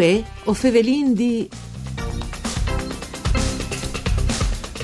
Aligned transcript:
Uè, 0.00 0.24
o 0.44 0.54
fevelin 0.54 1.12
di... 1.12 1.46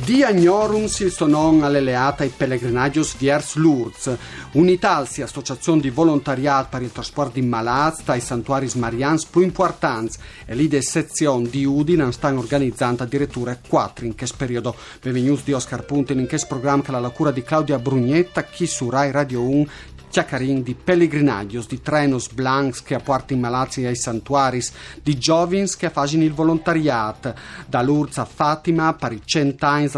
Di 0.05 0.23
agnorum 0.23 0.85
il 0.85 1.11
sonon 1.11 1.65
all'eleata 1.65 2.23
i 2.23 2.29
pellegrinagios 2.29 3.17
viers 3.17 3.55
Lourdes, 3.55 4.15
un'Italsi 4.53 5.23
associazione 5.23 5.81
di 5.81 5.89
volontariat 5.89 6.69
per 6.69 6.83
il 6.83 6.93
trasporto 6.93 7.41
di 7.41 7.47
malats 7.47 8.05
dai 8.05 8.21
santuaris 8.21 8.75
marians 8.75 9.25
più 9.25 9.41
importanti 9.41 10.19
e 10.45 10.55
l'ide 10.55 10.83
sezione 10.83 11.49
di 11.49 11.65
Udine 11.65 12.13
stanno 12.13 12.41
organizzando 12.41 13.03
addirittura 13.03 13.59
quattro 13.67 14.05
in 14.05 14.15
che 14.15 14.27
periodo. 14.37 14.77
Benvenuti 15.01 15.45
di 15.47 15.55
Oscar 15.55 15.87
Puntin 15.87 16.19
in 16.19 16.27
che 16.27 16.45
programma 16.47 16.83
che 16.83 16.93
la 16.93 17.09
cura 17.09 17.31
di 17.31 17.43
Claudia 17.43 17.79
Brugnetta, 17.79 18.45
chi 18.45 18.67
su 18.67 18.91
Rai 18.91 19.11
Radio 19.11 19.41
1 19.41 19.67
Chiacarin 20.09 20.63
di 20.63 20.75
pellegrinagios, 20.75 21.67
di 21.67 21.83
trenos 21.83 22.29
blancs 22.29 22.83
che 22.83 22.95
apportano 22.95 23.41
malati 23.41 23.85
ai 23.85 23.97
santuaris, 23.97 24.73
di 25.03 25.19
giovins 25.19 25.77
che 25.77 25.91
fanno 25.91 26.23
il 26.23 26.33
volontariat, 26.33 27.35
da 27.67 27.83
Lourdes 27.83 28.19
a 28.19 28.25
Fatima, 28.25 28.95
per 28.95 29.13
i 29.13 29.21
cent'anni 29.25 29.91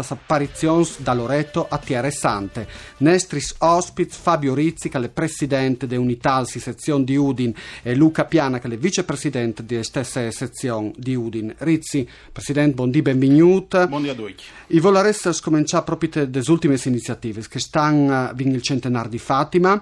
da 0.97 1.13
Loreto 1.13 1.67
a 1.69 1.77
Tierra 1.77 2.11
Sante. 2.11 2.67
Nestris 2.97 3.55
ospits 3.59 4.17
Fabio 4.17 4.53
Rizzi, 4.53 4.89
che 4.89 4.97
è 4.97 5.09
presidente 5.09 5.87
di 5.87 5.95
Unitalsi 5.95 6.59
sezione 6.59 7.03
di 7.03 7.15
Udin, 7.15 7.53
e 7.81 7.95
Luca 7.95 8.25
Piana, 8.25 8.59
che 8.59 8.67
è 8.67 8.77
vicepresidente 8.77 9.63
di 9.65 9.81
stessa 9.83 10.29
sezione 10.31 10.91
di 10.95 11.15
Udin. 11.15 11.53
Rizzi, 11.59 12.07
presidente, 12.31 12.75
buondì, 12.75 13.01
benvenuto. 13.01 13.87
Buondì 13.87 14.09
a 14.09 14.15
tutti. 14.15 14.43
I 14.67 14.79
volereste 14.79 15.31
scominciare 15.33 15.83
proprio 15.83 16.27
dalle 16.27 16.45
ultime 16.47 16.77
iniziative 16.83 17.43
che 17.47 17.59
stanno 17.59 18.31
eh, 18.31 18.43
il 18.43 18.61
centenario 18.61 19.09
di 19.09 19.17
Fatima 19.17 19.81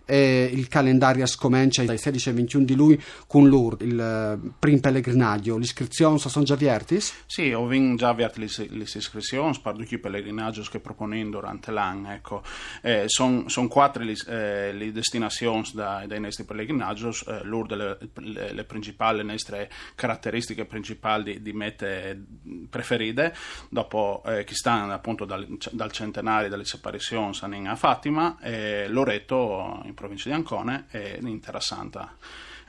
e 0.11 0.49
il 0.51 0.67
calendario 0.67 1.25
scomincia 1.25 1.85
dai 1.85 1.97
16 1.97 2.29
al 2.29 2.35
21 2.35 2.65
di 2.65 2.75
lui 2.75 3.01
con 3.27 3.47
Lourdes, 3.47 3.87
il 3.87 4.41
uh, 4.43 4.51
primo 4.59 4.81
pellegrinaggio. 4.81 5.55
Le 5.55 5.63
iscrizioni 5.63 6.19
sono 6.19 6.43
già 6.43 6.55
avviate? 6.55 6.99
Sì, 7.25 7.53
ho 7.53 7.65
già 7.95 8.09
avviato 8.09 8.41
le, 8.41 8.47
le 8.57 8.83
iscrizioni 8.83 9.57
per 9.63 9.73
tutti 9.73 9.93
i 9.93 9.99
pellegrinaggi 9.99 10.67
che 10.69 10.81
proponendo 10.81 11.39
durante 11.39 11.71
l'anno. 11.71 12.11
Ecco. 12.11 12.43
Eh, 12.81 13.05
sono 13.07 13.47
son 13.47 13.69
quattro 13.69 14.03
le, 14.03 14.17
eh, 14.27 14.73
le 14.73 14.91
destinazioni 14.91 15.63
da, 15.73 16.03
dai 16.05 16.19
nostri 16.19 16.43
pellegrinaggi. 16.43 17.07
Eh, 17.27 17.43
Lourdes 17.43 17.77
le, 17.77 17.97
le, 18.15 18.51
le, 18.51 18.63
principali, 18.65 19.19
le 19.19 19.23
nostre 19.23 19.71
caratteristiche 19.95 20.65
principali 20.65 21.23
di, 21.23 21.41
di 21.41 21.53
mete 21.53 22.21
preferite. 22.69 23.33
Dopo 23.69 24.23
eh, 24.25 24.43
che 24.43 24.55
stanno 24.55 24.91
appunto 24.91 25.23
dal, 25.23 25.47
dal 25.71 25.91
centenario 25.93 26.49
delle 26.49 26.65
separazioni 26.65 27.67
a 27.67 27.75
Fatima 27.77 28.37
e 28.41 28.89
Loreto 28.89 29.81
in 29.85 29.93
provincia 30.01 30.29
di 30.29 30.35
Ancone 30.35 30.87
e 30.89 31.17
l'Intera 31.21 31.59
Santa. 31.59 32.15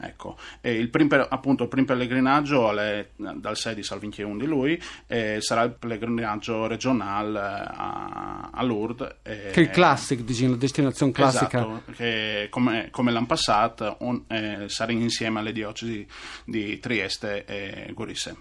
Ecco. 0.04 0.36
il 0.62 0.90
primo, 0.90 1.14
appunto, 1.28 1.62
il 1.64 1.68
primo 1.68 1.86
pellegrinaggio 1.86 2.76
è 2.76 3.08
dal 3.14 3.56
16 3.56 3.92
al 3.92 4.00
21 4.00 4.36
di 4.36 4.46
lui 4.46 4.82
e 5.06 5.38
sarà 5.40 5.62
il 5.62 5.74
pellegrinaggio 5.74 6.66
regionale 6.66 7.38
a, 7.38 8.50
a 8.52 8.62
Lourdes. 8.64 9.16
che 9.22 9.52
è 9.52 9.60
il 9.60 9.70
classic, 9.70 10.20
dici, 10.20 10.48
la 10.48 10.56
destinazione 10.56 11.12
classica. 11.12 11.60
Esatto, 11.60 11.92
che 11.92 12.48
come, 12.50 12.88
come 12.90 13.12
l'anno 13.12 13.26
passato 13.26 13.96
un, 14.00 14.22
eh, 14.26 14.64
sarà 14.66 14.90
insieme 14.90 15.38
alle 15.38 15.52
diocesi 15.52 16.04
di 16.44 16.80
Trieste 16.80 17.44
e 17.44 17.92
Gorisse. 17.92 18.36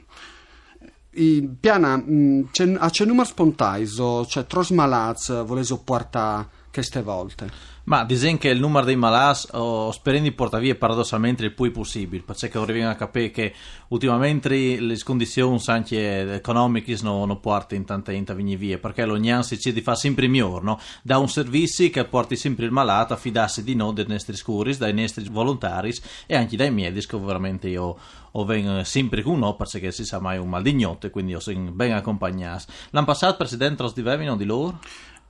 I, 1.14 1.48
piana, 1.60 1.98
mm, 1.98 2.44
c'è, 2.52 2.74
a 2.78 2.90
c'è 2.90 3.06
numero 3.06 3.28
spontaneo, 3.28 4.26
cioè 4.26 4.46
tros 4.46 4.70
malats 4.70 5.44
volete 5.44 5.78
portare 5.84 6.60
queste 6.72 7.02
volte? 7.02 7.70
Ma 7.84 8.04
dicono 8.06 8.38
che 8.38 8.50
il 8.50 8.60
numero 8.60 8.86
dei 8.86 8.96
malati 8.96 9.48
oh, 9.52 9.92
sperando 9.92 10.30
di 10.30 10.36
portare 10.36 10.64
via 10.64 10.76
paradossalmente 10.76 11.44
il 11.44 11.54
più 11.54 11.72
possibile, 11.72 12.24
perché 12.24 12.56
arriviamo 12.58 12.92
a 12.92 12.96
capire 12.96 13.32
che 13.32 13.54
ultimamente 13.90 14.80
le 14.80 14.98
condizioni 15.04 15.60
anche 15.66 16.36
economiche 16.36 16.96
non, 17.02 17.28
non 17.28 17.40
portano 17.40 17.82
in 17.82 17.86
tanta 17.88 18.12
gente 18.12 18.32
a 18.32 18.36
venire 18.36 18.58
via, 18.58 18.78
perché 18.78 19.04
l'ognan 19.06 19.44
si 19.44 19.58
di 19.74 19.82
fare 19.82 19.98
sempre 19.98 20.28
migliore, 20.28 20.64
no? 20.64 20.80
da 21.02 21.18
un 21.18 21.28
servizio 21.28 21.90
che 21.90 22.06
porti 22.06 22.36
sempre 22.36 22.66
il 22.66 22.72
malato 22.72 23.14
a 23.14 23.18
fidarsi 23.18 23.64
di 23.64 23.76
noi, 23.76 23.94
dei 23.94 24.06
nostri 24.08 24.36
scuri, 24.36 24.78
dai 24.78 24.94
nostri 24.94 25.28
volontari 25.30 25.94
e 26.28 26.36
anche 26.36 26.56
dai 26.56 26.72
medici 26.72 27.08
che 27.08 27.18
veramente 27.18 27.68
io 27.68 27.98
o 28.34 28.46
vengo 28.46 28.84
sempre 28.84 29.22
con 29.22 29.40
noi 29.40 29.56
perché 29.58 29.92
si 29.92 30.06
sa 30.06 30.20
mai 30.20 30.38
un 30.38 30.48
mal 30.48 30.62
di 30.62 30.74
notte, 30.74 31.10
quindi 31.10 31.32
io 31.32 31.40
sono 31.40 31.72
ben 31.72 31.94
accompagnato. 31.94 32.66
L'anno 32.92 33.06
passato, 33.06 33.38
Presidente, 33.38 33.84
lo 33.84 33.92
divevano 33.94 34.38
di 34.38 34.46
loro? 34.46 34.80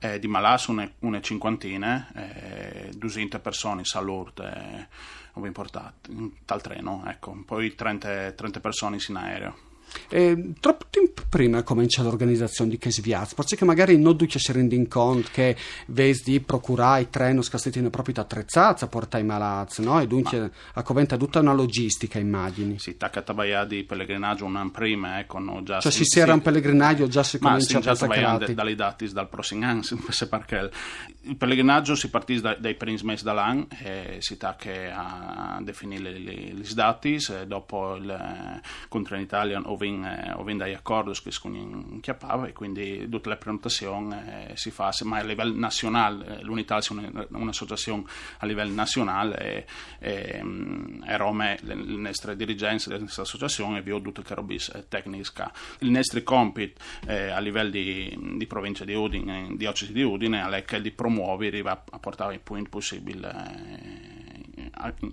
Eh, 0.02 0.18
di 0.18 0.26
Malas 0.26 0.66
una, 0.66 0.90
una 1.00 1.20
cinquantina, 1.20 2.10
eh, 2.14 2.90
200 2.92 3.38
persone 3.38 3.82
a 3.92 4.00
Lourdes, 4.00 4.52
eh, 4.52 4.86
in 5.34 5.52
tal 6.44 6.60
treno, 6.60 7.04
ecco. 7.06 7.40
poi 7.46 7.74
30, 7.74 8.32
30 8.32 8.60
persone 8.60 8.98
in 9.08 9.16
aereo. 9.16 9.56
Eh, 10.08 10.54
troppo 10.58 10.86
prima 11.32 11.62
comincia 11.62 12.02
l'organizzazione 12.02 12.68
di 12.68 12.78
questi 12.78 13.00
viaggi, 13.00 13.32
perché 13.34 13.64
magari 13.64 13.96
non 13.96 14.18
tutti 14.18 14.38
si 14.38 14.52
rendono 14.52 14.84
conto 14.86 15.30
che 15.32 15.56
vedi 15.86 16.20
di 16.24 16.40
procurare 16.40 17.00
i 17.00 17.08
treni 17.08 17.40
che 17.40 17.56
sono 17.56 17.88
proprio 17.88 18.20
attrezzati 18.20 18.84
a 18.84 18.86
portare 18.86 19.22
i 19.22 19.26
malati, 19.26 19.82
no? 19.82 19.98
E 19.98 20.06
dunque 20.06 20.38
Ma... 20.38 20.50
accoventa 20.74 21.16
tutta 21.16 21.38
una 21.38 21.54
logistica, 21.54 22.18
immagini. 22.18 22.78
Sì, 22.78 22.98
tacca 22.98 23.24
a 23.24 23.64
di 23.64 23.82
pellegrinaggio 23.84 24.44
un 24.44 24.56
anno 24.56 24.70
prima, 24.72 25.20
ecco, 25.20 25.38
no, 25.38 25.62
già 25.62 25.80
Cioè 25.80 25.90
si, 25.90 26.04
si 26.04 26.20
era 26.20 26.34
un 26.34 26.42
pellegrinaggio, 26.42 27.08
già 27.08 27.22
si 27.22 27.38
comincia 27.38 27.78
a 27.78 27.80
passare 27.80 28.52
dalle 28.52 28.74
dati 28.74 29.10
dal 29.10 29.30
prossimo 29.30 29.64
anno, 29.64 29.80
perché 30.28 30.70
il 31.22 31.36
pellegrinaggio 31.36 31.94
si 31.94 32.10
partì 32.10 32.42
da, 32.42 32.54
dai 32.56 32.74
primi 32.74 33.00
mesi 33.04 33.24
dall'anno 33.24 33.68
e 33.82 34.18
si 34.18 34.36
tacca 34.36 35.56
a 35.56 35.60
definire 35.62 36.10
i 36.10 36.68
dati, 36.74 37.16
dopo 37.46 37.94
il 37.94 38.60
contro 38.88 39.16
l'Italia 39.16 39.62
ovin, 39.64 40.04
eh, 40.04 40.32
ovin 40.36 40.58
dagli 40.58 40.74
che 41.22 41.30
inchiappava 41.48 42.46
e 42.46 42.52
quindi 42.52 43.08
tutta 43.08 43.28
la 43.28 43.36
prenotazione 43.36 44.50
eh, 44.50 44.56
si 44.56 44.70
fa, 44.70 44.92
ma 45.04 45.18
a 45.18 45.22
livello 45.22 45.54
nazionale, 45.56 46.38
eh, 46.38 46.42
l'unità 46.42 46.78
è 46.78 46.82
una, 46.90 47.26
un'associazione 47.30 48.04
a 48.38 48.46
livello 48.46 48.72
nazionale 48.72 49.38
e, 49.38 49.66
e, 49.98 50.40
mm, 50.42 51.02
e 51.04 51.16
Rome, 51.16 51.58
le, 51.62 51.74
le 51.74 51.96
nostre 51.96 52.36
dirigenze 52.36 52.88
della 52.88 53.02
nostra 53.02 53.22
associazione, 53.22 53.82
vi 53.82 53.92
ho 53.92 54.00
tutte 54.00 54.22
le 54.26 54.34
robe 54.34 54.56
tecniche. 54.88 55.50
Il 55.80 55.90
nostro 55.90 56.22
compito 56.22 56.80
eh, 57.06 57.28
a 57.30 57.38
livello 57.38 57.70
di, 57.70 58.34
di 58.36 58.46
provincia 58.46 58.84
di 58.84 58.94
Udine, 58.94 59.54
diocesi 59.56 59.92
di 59.92 60.02
Udine, 60.02 60.62
è 60.64 60.80
di 60.80 60.90
promuovere 60.90 61.60
a 61.60 61.98
portare 61.98 62.34
i 62.34 62.38
punti 62.38 62.68
possibili 62.68 63.20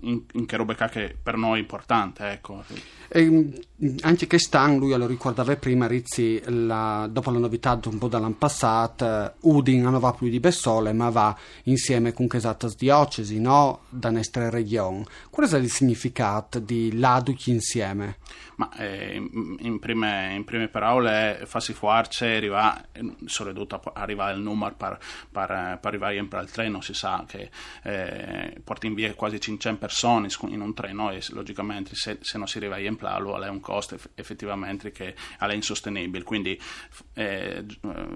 in, 0.02 0.22
in 0.32 0.46
che 0.46 0.56
roba 0.56 0.74
che 0.74 1.16
per 1.20 1.36
noi 1.36 1.58
è 1.58 1.60
importante. 1.60 2.28
Ecco. 2.30 2.62
E, 3.08 3.28
mm, 3.28 3.96
anche 4.02 4.26
che 4.26 4.38
Stan, 4.38 4.78
lui 4.78 4.96
lo 4.96 5.06
ricordava 5.06 5.54
prima, 5.56 5.86
Rizzi, 5.86 6.40
la, 6.46 7.08
dopo 7.10 7.30
la 7.30 7.38
novità 7.38 7.78
un 7.84 7.98
po' 7.98 8.08
dall'anno 8.08 8.34
passato, 8.34 9.34
Udin 9.40 9.82
non 9.82 9.98
va 9.98 10.12
più 10.12 10.28
di 10.28 10.40
Bessole, 10.40 10.92
ma 10.92 11.10
va 11.10 11.36
insieme 11.64 12.12
con 12.12 12.26
esatte 12.30 12.68
diocesi, 12.76 13.40
no? 13.40 13.80
Da 13.88 14.10
nostra 14.10 14.48
regione. 14.48 15.04
Qual 15.30 15.48
è 15.48 15.56
il 15.56 15.70
significato 15.70 16.58
di 16.58 16.98
l'aduchi 16.98 17.50
insieme? 17.50 18.18
Ma 18.56 18.70
eh, 18.76 19.14
in, 19.14 19.78
prime, 19.78 20.34
in, 20.34 20.44
prime, 20.44 20.68
parole, 20.68 21.44
farsi 21.46 21.72
fuarci, 21.72 22.26
arriva, 22.26 22.78
soprattutto 23.24 23.80
arrivare 23.94 24.34
il 24.34 24.42
numero 24.42 24.74
per, 24.74 24.98
per, 25.32 25.78
per 25.80 25.80
arrivare 25.82 26.18
al 26.18 26.50
treno, 26.50 26.82
si 26.82 26.92
sa 26.92 27.24
che 27.26 27.50
eh, 27.84 28.60
porta 28.62 28.86
in 28.86 28.92
via 28.92 29.14
quasi 29.14 29.40
500 29.60 29.78
persone 29.78 30.28
in 30.52 30.60
un 30.60 30.74
treno 30.74 31.10
e 31.10 31.22
logicamente 31.30 31.94
se, 31.94 32.18
se 32.22 32.38
non 32.38 32.48
si 32.48 32.56
arriva 32.56 32.78
in 32.78 32.96
plalo 32.96 33.40
è 33.40 33.48
un 33.48 33.60
costo 33.60 33.98
effettivamente 34.14 34.90
che 34.90 35.14
è 35.38 35.52
insostenibile, 35.52 36.24
quindi 36.24 36.58
eh, 37.14 37.64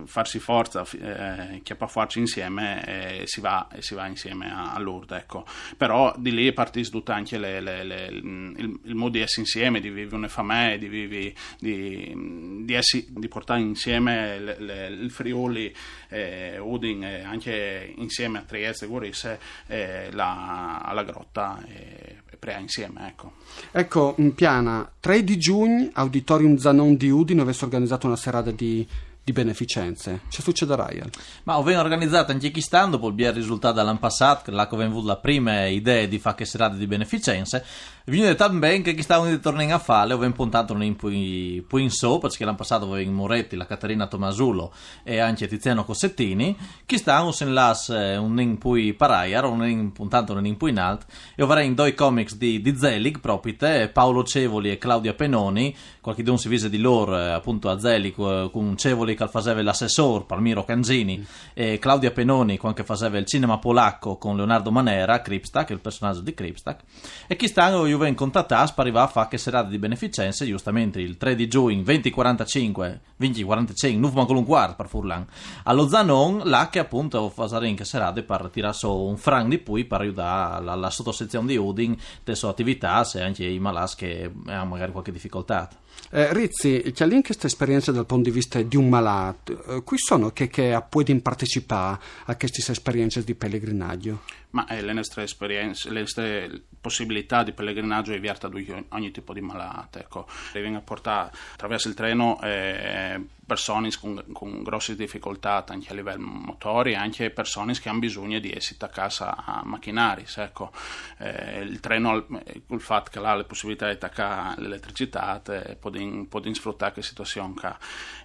farsi 0.06 0.38
forza, 0.38 0.86
eh, 0.92 1.60
chiappafuarci 1.62 2.19
insieme 2.19 3.20
e 3.20 3.26
si 3.26 3.40
va, 3.40 3.69
e 3.70 3.82
si 3.82 3.94
va 3.94 4.06
insieme 4.06 4.50
a, 4.50 4.72
a 4.72 4.78
Lourdes, 4.78 5.19
ecco. 5.19 5.44
però 5.76 6.14
di 6.16 6.32
lì 6.32 6.48
è 6.48 6.52
partito 6.52 7.02
anche 7.06 7.38
le, 7.38 7.60
le, 7.60 7.84
le, 7.84 8.06
il, 8.06 8.80
il 8.84 8.94
modo 8.94 9.10
di 9.10 9.20
essere 9.20 9.42
insieme, 9.42 9.80
di 9.80 9.90
vivere 9.90 10.16
una 10.16 10.28
famiglia, 10.28 10.76
di, 10.76 10.88
vivi, 10.88 11.34
di, 11.58 12.62
di, 12.64 12.74
essi, 12.74 13.06
di 13.10 13.28
portare 13.28 13.60
insieme 13.60 14.36
il 14.36 15.10
Friuli, 15.10 15.74
eh, 16.08 16.58
Udin 16.58 17.04
anche 17.04 17.92
insieme 17.96 18.38
a 18.38 18.42
Trieste 18.42 18.84
e 18.84 18.88
Gorisse 18.88 19.40
eh, 19.66 20.10
la, 20.12 20.80
alla 20.80 21.02
grotta 21.02 21.23
e, 21.66 22.16
e 22.30 22.36
Prea 22.36 22.58
insieme. 22.58 23.08
Ecco. 23.08 23.32
ecco, 23.70 24.14
in 24.18 24.34
piana 24.34 24.90
3 25.00 25.24
di 25.24 25.38
giugno, 25.38 25.90
Auditorium 25.92 26.56
Zanon 26.56 26.96
di 26.96 27.10
Udine, 27.10 27.42
avesse 27.42 27.64
organizzato 27.64 28.06
una 28.06 28.16
serata 28.16 28.50
di 28.50 28.86
di 29.24 29.32
beneficenze. 29.32 30.20
Che 30.28 30.42
succederà? 30.42 30.90
Iel? 30.92 31.10
Ma 31.44 31.56
ho 31.56 31.62
organizzato 31.62 32.30
anche 32.30 32.50
chi 32.50 32.60
stando, 32.60 32.98
poi 32.98 33.14
il 33.16 33.32
risultato 33.32 33.76
dall'anno 33.76 33.98
passato, 33.98 34.42
che 34.44 34.56
ho 34.56 34.80
avuto 34.80 35.06
la 35.06 35.16
prima 35.16 35.64
idea 35.66 36.04
di 36.06 36.18
fare 36.18 36.36
che 36.36 36.44
serate 36.44 36.76
di 36.76 36.86
beneficenze, 36.86 37.64
viene 38.04 38.34
bene 38.34 38.82
che 38.82 38.94
chi 38.94 39.00
stavano 39.00 39.30
di 39.30 39.40
tornare 39.40 39.72
a 39.72 39.78
fare, 39.78 40.12
ho 40.12 40.32
puntato 40.32 40.74
in 40.74 40.94
poi, 40.94 41.64
in 41.72 41.90
so, 41.90 42.18
perché 42.18 42.44
l'anno 42.44 42.56
passato 42.56 42.84
avevo 42.84 43.00
in 43.00 43.14
Moretti, 43.14 43.56
la 43.56 43.64
Caterina 43.64 44.06
Tomasulo 44.06 44.74
e 45.02 45.18
anche 45.18 45.48
Tiziano 45.48 45.84
Cossettini, 45.84 46.54
chi 46.84 46.98
stavano 46.98 47.34
in 47.40 47.54
las 47.54 47.88
un 47.88 48.38
in 48.38 48.58
poi 48.58 48.92
paraiar, 48.92 49.46
un 49.46 49.66
in 49.66 49.92
puntato 49.92 50.34
un 50.34 50.44
in 50.44 50.58
poi 50.58 50.70
in 50.70 50.78
alt, 50.78 51.06
e 51.34 51.42
ho 51.42 51.58
in 51.60 51.74
due 51.74 51.94
comics 51.94 52.36
di, 52.36 52.60
di 52.60 52.76
Zelig, 52.76 53.20
proprio 53.20 53.56
te, 53.56 53.88
Paolo 53.88 54.22
Cevoli 54.22 54.70
e 54.70 54.76
Claudia 54.76 55.14
Penoni, 55.14 55.74
qualche 56.02 56.22
don 56.22 56.36
si 56.36 56.48
vise 56.48 56.68
di 56.68 56.78
loro 56.78 57.16
appunto 57.16 57.70
a 57.70 57.78
Zelig 57.78 58.50
con 58.50 58.76
Cevoli 58.76 59.13
che 59.14 59.28
faceva 59.28 59.62
l'assessore 59.62 60.25
Palmiro 60.25 60.64
Canzini 60.64 61.19
mm. 61.19 61.22
e 61.55 61.78
Claudia 61.78 62.11
Penoni 62.11 62.58
che 62.75 62.84
faceva 62.84 63.19
il 63.19 63.26
cinema 63.26 63.58
polacco 63.58 64.16
con 64.16 64.37
Leonardo 64.37 64.70
Manera 64.70 65.20
Kripstak, 65.20 65.70
il 65.70 65.81
personaggio 65.81 66.20
di 66.20 66.34
Kripstak. 66.34 66.81
E 67.26 67.37
chi 67.37 67.49
stanno 67.49 67.87
io 67.87 68.05
in 68.05 68.14
contattare 68.14 68.72
per 68.75 68.84
arrivare 68.84 69.06
a 69.06 69.11
fare 69.11 69.28
che 69.28 69.38
serata 69.38 69.69
di 69.69 69.78
beneficenza 69.78 70.44
giustamente 70.44 71.00
il 71.00 71.16
3 71.16 71.34
di 71.34 71.49
giugno 71.49 71.82
2045 71.82 73.00
2045 73.16 74.00
non 74.00 74.12
manco 74.12 74.32
un 74.32 74.44
quarto 74.44 74.75
per 74.76 74.88
Furlan. 74.88 75.26
Allo 75.64 75.88
Zanon 75.88 76.43
là 76.44 76.69
che 76.70 76.78
appunto 76.78 77.28
fare 77.31 77.69
in 77.69 77.76
che 77.76 77.84
serate 77.84 78.22
per 78.22 78.50
tirare 78.52 78.75
su 78.75 78.90
un 78.90 79.17
franc 79.17 79.49
di 79.49 79.58
poi 79.58 79.84
per 79.84 80.00
aiutare 80.00 80.62
la, 80.64 80.75
la 80.75 80.90
sottosezione 80.90 81.46
di 81.46 81.56
Udin 81.56 81.96
le 82.25 82.34
sue 82.34 82.49
attività 82.49 83.05
se 83.05 83.22
anche 83.22 83.44
i 83.44 83.58
malas 83.58 83.94
che 83.94 84.31
hanno 84.46 84.64
magari 84.64 84.93
qualche 84.93 85.12
difficoltà 85.12 85.69
eh, 86.11 86.32
Rizzi, 86.32 86.93
c'è 86.94 87.06
lì 87.06 87.20
questa 87.23 87.49
esperienza 87.49 87.91
dal 87.91 88.06
punto 88.06 88.29
di 88.29 88.35
vista 88.35 88.62
di 88.62 88.76
un 88.76 88.88
malato. 88.88 89.64
Eh, 89.64 89.82
qui 89.82 89.96
sono 89.99 90.31
che, 90.31 90.49
che 90.49 90.81
puoi 90.88 91.05
partecipare 91.20 91.99
a 92.26 92.37
queste 92.37 92.70
esperienze 92.70 93.25
di 93.25 93.35
pellegrinaggio? 93.35 94.20
Ma 94.54 94.66
eh, 94.68 94.82
le 94.82 94.92
nostre 94.92 95.24
esperienze, 95.24 95.90
le 95.90 96.00
nostre 96.00 96.62
possibilità 96.80 97.42
di 97.42 97.52
pellegrinaggio 97.52 98.12
è 98.12 98.16
aperta 98.18 98.46
ad 98.46 98.84
ogni 98.90 99.10
tipo 99.10 99.32
di 99.32 99.40
malato. 99.40 99.98
Ecco. 99.98 100.26
Vengono 100.52 100.82
portare 100.82 101.32
attraverso 101.54 101.88
il 101.88 101.94
treno 101.94 102.40
eh, 102.40 103.20
persone 103.44 103.90
con, 104.00 104.22
con, 104.32 104.62
grosse 104.62 104.94
difficoltà 104.94 105.64
anche 105.68 105.90
a 105.90 105.94
livello 105.94 106.26
motori 106.26 106.94
anche 106.94 107.30
persone 107.30 107.74
che 107.74 107.88
hanno 107.88 107.98
bisogno 107.98 108.38
di 108.38 108.50
essere 108.50 108.78
a 108.80 108.88
casa 108.88 109.44
a 109.44 109.62
macchinari. 109.64 110.24
Ecco. 110.36 110.70
Eh, 111.18 111.60
il 111.60 111.80
treno, 111.80 112.24
il 112.68 112.80
fatto 112.80 113.10
che 113.10 113.18
ha 113.18 113.34
le 113.34 113.44
possibilità 113.44 113.86
di 113.86 113.92
attaccare 113.92 114.60
l'elettricità, 114.60 115.42
può, 115.80 115.90
può 116.28 116.40
sfruttare 116.52 116.92
questa 116.92 117.10
situazione. 117.10 117.32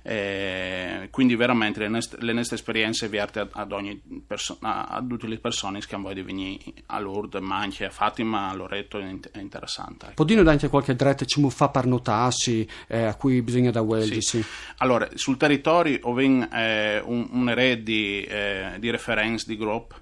Eh, 0.04 0.79
quindi 1.10 1.36
veramente 1.36 1.80
le 1.80 1.88
nostre, 1.88 2.22
le 2.22 2.34
nostre 2.34 2.56
esperienze 2.56 3.06
aperte 3.06 3.48
ad, 3.52 3.72
ogni 3.72 4.00
perso- 4.26 4.58
a 4.62 5.04
tutte 5.08 5.28
le 5.28 5.38
persone 5.38 5.80
che 5.80 5.98
di 6.14 6.22
venire 6.22 6.60
a 6.88 7.00
Lourdes, 7.00 7.42
ma 7.42 7.58
anche 7.58 7.86
a 7.86 7.90
Fatima, 7.90 8.50
a 8.50 8.54
Loreto 8.54 9.00
è 9.00 9.40
interessante. 9.40 10.06
Ecco. 10.06 10.14
Podino 10.16 10.48
anche 10.50 10.68
qualche 10.68 10.96
dretto 10.96 11.26
ci 11.26 11.40
fa 11.50 11.70
per 11.70 11.86
notarsi 11.86 12.68
eh, 12.88 13.04
a 13.04 13.16
cui 13.16 13.42
bisogna 13.42 13.72
da 13.72 13.82
Welgi? 13.82 14.22
Sì. 14.22 14.44
Allora, 14.78 15.08
sul 15.14 15.38
territorio 15.38 16.00
ho 16.02 16.20
eh, 16.22 17.02
un, 17.04 17.28
un 17.32 17.50
erede 17.50 17.84
di, 17.84 18.24
eh, 18.24 18.76
di 18.80 18.90
referenza 18.90 19.46
di 19.48 19.58
gruppo, 19.58 19.96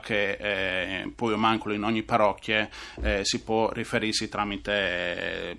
che 0.00 0.32
eh, 0.32 1.12
poi 1.14 1.36
mancolo 1.36 1.74
in 1.74 1.82
ogni 1.84 2.02
parrocchia 2.02 2.68
eh, 3.00 3.20
si 3.24 3.42
può 3.42 3.70
riferirsi 3.72 4.28
tramite 4.28 4.72
eh, 4.72 5.56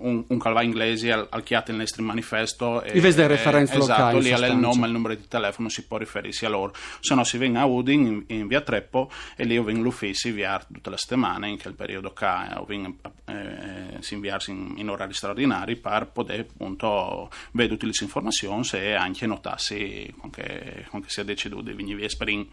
un, 0.00 0.24
un 0.26 0.38
calva 0.38 0.62
inglese 0.62 1.12
al, 1.12 1.26
al 1.30 1.42
chiate 1.42 1.72
nel 1.72 1.80
nostro 1.80 2.02
manifesto. 2.02 2.82
E, 2.82 2.96
I 2.96 3.00
referenze 3.00 3.76
esatto, 3.76 4.16
locali. 4.16 4.22
lì 4.22 4.30
è 4.30 4.48
il 4.48 4.56
nome 4.56 4.84
e 4.84 4.86
il 4.86 4.92
numero 4.92 5.14
di 5.14 5.26
telefono 5.28 5.68
si 5.68 5.84
può 5.86 5.96
riferirsi 5.96 6.44
a 6.44 6.48
loro. 6.48 6.72
Se 7.00 7.14
no 7.14 7.24
si 7.24 7.38
viene 7.38 7.58
a 7.58 7.64
Udin 7.64 8.06
in, 8.06 8.24
in 8.38 8.46
via 8.46 8.60
Treppo 8.60 9.10
e 9.36 9.44
lì 9.44 9.56
ho 9.58 9.62
vengo 9.62 9.82
l'ufficio 9.82 10.32
via 10.32 10.64
tutte 10.72 10.90
le 10.90 10.96
settimane 10.96 11.48
in 11.48 11.58
quel 11.58 11.74
periodo 11.74 12.12
che 12.12 12.26
ho 12.26 12.64
vengo 12.64 12.96
eh, 13.26 13.98
si 14.00 14.14
inviarsi 14.14 14.50
in, 14.50 14.74
in, 14.76 14.88
orari 14.88 15.12
straordinari 15.12 15.76
per 15.76 16.10
poter 16.12 16.40
appunto 16.40 17.30
vedere 17.52 17.74
tutte 17.74 17.86
le 17.86 17.92
informazioni 18.00 18.66
e 18.72 18.94
anche 18.94 19.26
notarsi 19.26 20.12
con 20.18 20.30
che, 20.30 20.86
con 20.90 21.00
che 21.02 21.08
sia 21.08 21.22
deciduto 21.22 21.62
di 21.62 21.72
venire 21.72 22.08
in, 22.26 22.46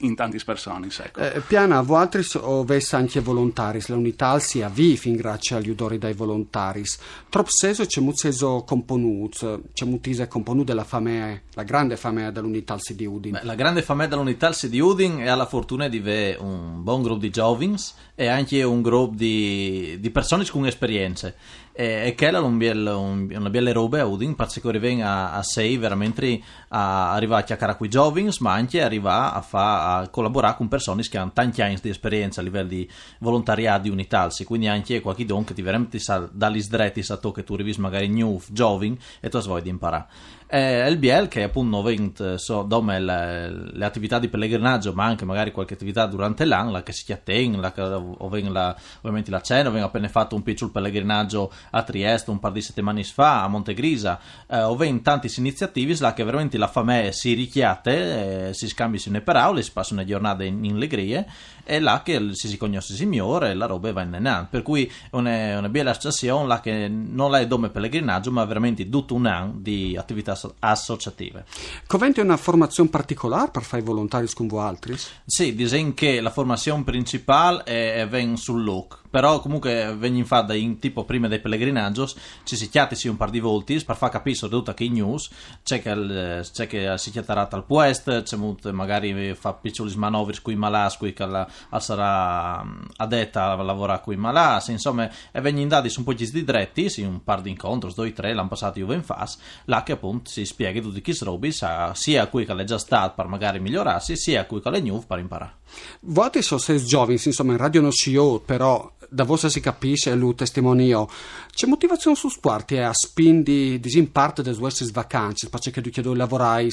in 0.00 0.14
tante 0.14 0.38
persone. 0.44 0.88
Ecco. 0.96 1.20
Eh, 1.20 1.40
piana, 1.40 1.80
voi 1.80 2.00
altri 2.00 2.24
avesse 2.40 2.96
anche 2.96 3.20
volontari, 3.20 3.82
la 3.86 3.96
unità 3.96 4.38
si 4.38 4.62
avvivi 4.62 5.14
grazie 5.16 5.56
agli 5.56 5.70
udori 5.70 5.98
dai 5.98 6.14
volontari. 6.14 6.81
Trop 7.28 7.46
seso 7.48 7.84
c'è 7.84 8.00
muzzeso 8.00 8.64
componut, 8.66 9.62
c'è 9.72 9.84
mutise 9.84 10.28
componut 10.28 10.66
della 10.66 10.84
famea, 10.84 11.40
la 11.54 11.62
grande 11.62 11.96
famea 11.96 12.30
dell'unità 12.30 12.76
di 12.94 13.06
Udin. 13.06 13.40
La 13.42 13.54
grande 13.54 13.82
famea 13.82 14.06
dell'unità 14.06 14.52
di 14.60 14.80
Udin 14.80 15.18
è 15.18 15.28
alla 15.28 15.46
fortuna 15.46 15.88
di 15.88 15.98
avere 15.98 16.38
un 16.40 16.82
buon 16.82 17.02
gruppo 17.02 17.20
di 17.20 17.30
giovins 17.30 17.94
e 18.14 18.26
anche 18.26 18.62
un 18.62 18.82
gruppo 18.82 19.14
di, 19.16 19.96
di 20.00 20.10
persone 20.10 20.44
con 20.46 20.66
esperienze 20.66 21.36
e, 21.72 22.14
che 22.16 22.28
è 22.28 22.38
un 22.38 22.58
biel, 22.58 22.86
un, 22.86 23.28
una 23.34 23.50
bella 23.50 23.72
roba 23.72 24.00
a 24.00 24.06
Udin 24.06 24.34
perché 24.34 24.60
arriva 24.68 25.06
a, 25.06 25.32
a 25.34 25.42
sei 25.42 25.76
veramente 25.76 26.40
a 26.68 27.12
arrivare 27.12 27.42
a 27.42 27.44
chiacchierare 27.44 27.78
con 27.78 27.86
i 27.86 27.90
giovani 27.90 28.28
ma 28.40 28.52
anche 28.52 28.82
arrivare 28.82 29.36
a, 29.36 29.40
fa, 29.40 29.96
a 29.96 30.08
collaborare 30.08 30.56
con 30.56 30.68
persone 30.68 31.02
che 31.02 31.18
hanno 31.18 31.32
tanti 31.32 31.62
anni 31.62 31.78
di 31.80 31.88
esperienza 31.88 32.40
a 32.40 32.44
livello 32.44 32.68
di 32.68 32.88
volontariato 33.20 33.82
di 33.82 33.88
unitalsi 33.88 34.44
quindi 34.44 34.68
anche 34.68 35.00
qualche 35.00 35.24
don 35.24 35.44
che 35.44 35.54
ti 35.54 35.62
veramente 35.62 35.98
sa 35.98 36.28
dagli 36.30 36.60
sdretti 36.60 37.02
sa 37.02 37.16
to 37.16 37.32
che 37.32 37.44
tu 37.44 37.54
arrivi 37.54 37.74
magari 37.78 38.08
new 38.08 38.40
giovani 38.50 38.98
e 39.20 39.28
tu 39.28 39.40
vuoi 39.40 39.62
di 39.62 39.68
imparare. 39.68 40.06
E 40.54 40.86
il 40.86 40.98
BL 40.98 41.28
che 41.28 41.44
appunto 41.44 41.78
90 41.78 42.36
so, 42.36 42.62
dome 42.62 43.00
le, 43.00 43.72
le, 43.72 43.84
attività 43.86 44.18
di 44.18 44.28
pellegrinaggio 44.28 44.92
ma 44.92 45.06
anche 45.06 45.24
magari 45.24 45.50
qualche 45.50 45.72
attività 45.72 46.04
durante 46.04 46.44
l'anno 46.44 46.72
la 46.72 46.82
che 46.82 46.92
si 46.92 47.04
chiattenga 47.04 47.58
la, 47.58 48.76
ovviamente 48.98 49.30
la 49.30 49.40
cena 49.40 49.70
ho 49.70 49.84
appena 49.86 50.08
fatto 50.08 50.34
un 50.34 50.42
piccolo 50.42 50.70
pellegrinaggio 50.70 51.50
a 51.70 51.82
Trieste 51.82 52.30
un 52.30 52.38
par 52.38 52.52
di 52.52 52.60
settimane 52.60 53.02
fa, 53.04 53.42
a 53.42 53.48
Montegrisa, 53.48 54.18
eh, 54.46 54.62
ove 54.62 55.00
tanti 55.02 55.32
iniziativi 55.36 55.96
là 55.98 56.12
che 56.12 56.24
veramente 56.24 56.58
la 56.58 56.68
famiglia 56.68 57.12
si 57.12 57.34
richiate, 57.34 58.48
eh, 58.48 58.54
si 58.54 58.68
scambia 58.68 59.00
le 59.06 59.20
parole, 59.20 59.62
si 59.62 59.72
passa 59.72 59.94
una 59.94 60.04
giornata 60.04 60.44
in, 60.44 60.64
in 60.64 60.74
allegrie 60.74 61.26
e 61.64 61.80
là 61.80 62.02
che 62.02 62.30
si 62.32 62.48
si 62.48 62.56
conosce 62.56 62.92
il 62.92 62.98
signore 62.98 63.50
e 63.50 63.54
la 63.54 63.66
roba 63.66 63.92
va 63.92 64.02
in 64.02 64.10
nenant. 64.10 64.48
Per 64.48 64.62
cui 64.62 64.84
è 64.86 65.16
una, 65.16 65.58
una 65.58 65.68
bella 65.68 65.90
associazione 65.90 66.46
là 66.46 66.60
che 66.60 66.88
non 66.88 67.34
è 67.34 67.46
come 67.46 67.70
pellegrinaggio 67.70 68.30
ma 68.30 68.44
veramente 68.44 68.88
tutto 68.88 69.14
un 69.14 69.26
anno 69.26 69.54
di 69.56 69.96
attività 69.96 70.38
associative. 70.60 71.44
Covente 71.86 72.20
una 72.20 72.36
formazione 72.36 72.90
particolare 72.90 73.50
per 73.50 73.62
fare 73.62 73.82
i 73.82 73.84
volontari 73.84 74.26
con 74.32 74.46
voi 74.46 74.64
altri? 74.64 74.96
Sì, 75.24 75.54
dicono 75.54 75.92
che 75.94 76.20
la 76.20 76.30
formazione 76.30 76.84
principale 76.84 77.62
è, 77.64 77.94
è 77.94 78.08
ven 78.08 78.36
sul 78.36 78.62
look 78.62 79.00
però 79.12 79.40
comunque 79.40 79.94
vengono 79.94 80.24
fatte 80.24 80.56
in 80.56 80.78
tipo 80.78 81.04
prima 81.04 81.28
dei 81.28 81.38
pellegrinaggio 81.38 82.10
ci 82.44 82.56
si 82.56 82.70
chiatti 82.70 83.06
un 83.08 83.18
par 83.18 83.28
di 83.28 83.40
volti 83.40 83.82
per 83.84 83.94
far 83.94 84.08
capire 84.08 84.34
soprattutto 84.34 84.72
che 84.72 84.84
i 84.84 84.88
news 84.88 85.28
c'è 85.62 85.82
che, 85.82 86.40
c'è 86.50 86.66
che 86.66 86.94
si 86.96 87.10
chiatterà 87.10 87.46
al 87.50 87.66
puest 87.66 88.22
c'è 88.22 88.36
molto, 88.36 88.72
magari 88.72 89.34
fa 89.34 89.52
piccoli 89.52 89.94
manovri 89.96 90.40
qui 90.40 91.12
che 91.12 91.26
la, 91.26 91.46
sarà 91.78 92.64
addetta 92.96 93.52
a 93.52 93.62
lavorare 93.62 94.00
con 94.02 94.14
i 94.14 94.16
malas 94.16 94.68
insomma 94.68 95.08
e 95.30 95.40
vengono 95.40 95.66
dati 95.66 95.92
un 95.96 96.04
po' 96.04 96.12
di 96.12 96.30
diretti 96.30 96.88
sì, 96.88 97.02
un 97.02 97.22
par 97.22 97.40
di 97.40 97.50
incontri 97.50 97.92
due 97.94 98.12
tre 98.12 98.34
l'hanno 98.34 98.48
passato 98.48 98.78
io 98.78 98.92
in 98.92 99.02
fas 99.02 99.38
là 99.66 99.82
che 99.82 99.92
appunto 99.92 100.30
si 100.30 100.44
spiega 100.44 100.80
tutti 100.80 101.00
chi 101.00 101.16
robi 101.20 101.52
sia 101.52 102.22
a 102.22 102.26
cui 102.26 102.44
che 102.44 102.54
è 102.54 102.64
già 102.64 102.78
stato 102.78 103.14
per 103.16 103.26
magari 103.26 103.60
migliorarsi 103.60 104.16
sia 104.16 104.42
a 104.42 104.44
cui 104.44 104.60
che 104.60 104.70
è 104.70 104.80
new 104.80 105.04
per 105.06 105.18
imparare. 105.18 105.54
Voi 106.00 106.30
sono 106.42 106.60
sei 106.60 106.84
giovani 106.84 107.18
insomma 107.22 107.52
in 107.52 107.58
radio 107.58 107.80
non 107.80 107.92
si 107.92 108.16
ho 108.16 108.40
però 108.40 108.90
da 109.12 109.24
voi 109.24 109.36
si 109.36 109.60
capisce, 109.60 110.14
lui 110.14 110.34
testimonio, 110.34 111.06
c'è 111.52 111.66
motivazione 111.66 112.16
su 112.16 112.30
sport 112.30 112.72
a 112.72 112.92
spindi 112.94 113.78
in 113.82 114.10
parte 114.10 114.42
delle 114.42 114.56
vostre 114.56 114.86
vacanze, 114.90 115.50
perché 115.50 115.82
tu 115.82 115.90
chiedo 115.90 116.14
lavorai 116.14 116.70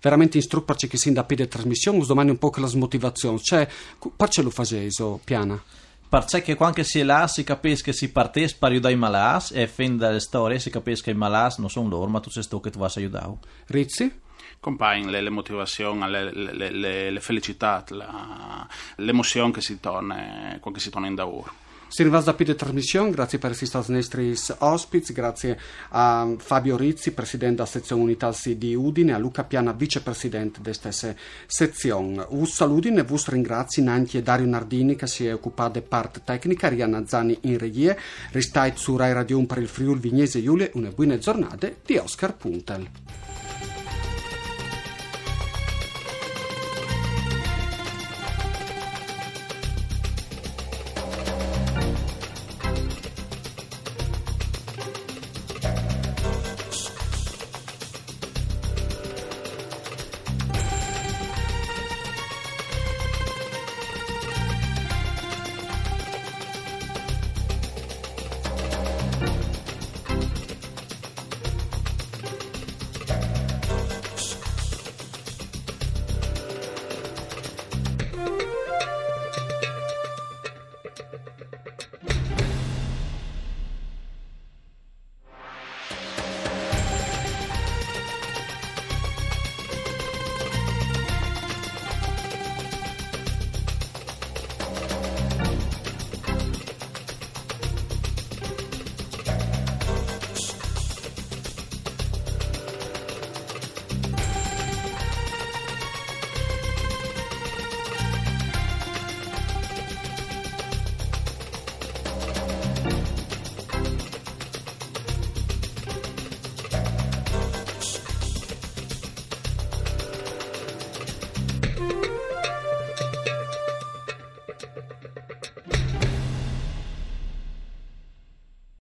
veramente 0.00 0.36
in 0.36 0.42
struc 0.42 0.64
perché 0.66 0.96
si 0.98 1.10
da 1.12 1.24
piede 1.24 1.48
trasmissione, 1.48 2.04
domani 2.04 2.30
un 2.30 2.38
po' 2.38 2.50
che 2.50 2.60
la 2.60 2.66
smotivazione, 2.66 3.38
cioè, 3.38 3.66
perché 4.14 4.42
lo 4.42 4.50
faceso, 4.50 5.20
piana? 5.24 5.60
Perché 6.06 6.54
quando 6.54 6.82
si 6.82 6.98
è 6.98 7.02
là 7.02 7.26
si 7.28 7.44
capisce 7.44 7.84
che 7.84 7.92
si 7.92 8.10
parte 8.10 8.54
per 8.58 8.70
aiutare 8.72 8.92
i 8.92 8.96
malas 8.96 9.52
e 9.52 9.66
fin 9.66 9.96
dalle 9.96 10.20
storie 10.20 10.58
si 10.58 10.68
capisce 10.68 11.04
che 11.04 11.10
i 11.12 11.14
malas 11.14 11.58
non 11.58 11.70
sono 11.70 11.88
loro, 11.88 12.10
ma 12.10 12.20
tu 12.20 12.28
sei 12.30 12.46
tu 12.46 12.60
che 12.60 12.70
tu 12.70 12.78
vas 12.78 12.96
a 12.96 13.00
aiutare. 13.00 13.38
Rizzi? 13.68 14.12
compaiono 14.60 15.10
le, 15.10 15.22
le 15.22 15.30
motivazioni, 15.30 16.08
le, 16.10 16.30
le, 16.32 17.10
le 17.10 17.20
felicità, 17.20 17.82
la, 17.88 18.66
l'emozione 18.96 19.52
che 19.52 19.62
si 19.62 19.80
torna 19.80 20.58
quando 20.60 20.78
si 20.78 20.90
torna 20.90 21.06
in 21.06 21.14
lavoro. 21.90 21.92
Si 21.92 22.02
rivasa 22.02 22.34
più 22.34 22.44
di 22.44 22.54
trasmissione, 22.54 23.10
grazie 23.10 23.38
per 23.38 23.50
essere 23.50 23.66
stati 23.66 23.92
nostri 23.92 24.34
ospiti, 24.58 25.12
grazie 25.12 25.58
a 25.90 26.32
Fabio 26.38 26.76
Rizzi, 26.76 27.12
presidente 27.12 27.56
della 27.56 27.66
sezione 27.66 28.02
Unitalsi 28.02 28.56
di 28.56 28.74
Udine, 28.74 29.12
a 29.12 29.18
Luca 29.18 29.44
Piana, 29.44 29.72
vicepresidente 29.72 30.60
della 30.60 30.74
stessa 30.74 31.14
sezione. 31.46 32.24
Un 32.28 32.46
saluto 32.46 32.88
e 32.88 33.02
vi 33.02 33.16
ringrazio 33.26 33.88
anche 33.88 34.22
Dario 34.22 34.46
Nardini 34.46 34.96
che 34.96 35.06
si 35.06 35.26
è 35.26 35.34
occupato 35.34 35.78
di 35.78 35.84
parte 35.86 36.22
tecnica, 36.24 36.68
Rianna 36.68 37.06
Zani 37.06 37.36
in 37.42 37.58
regie, 37.58 37.98
ristate 38.30 38.76
su 38.76 38.96
Rai 38.96 39.12
Radio 39.12 39.38
1 39.38 39.46
per 39.46 39.58
il 39.58 39.68
Friuli 39.68 40.00
Vignese 40.00 40.42
Giulia, 40.42 40.70
una 40.74 40.90
buona 40.90 41.18
giornata 41.18 41.68
di 41.84 41.96
Oscar 41.96 42.36
Puntel. 42.36 43.29